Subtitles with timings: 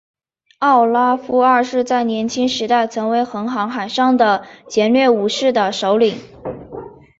[0.57, 6.17] 奥拉夫二世在年轻时代曾为横行海上的劫掠武士的首领。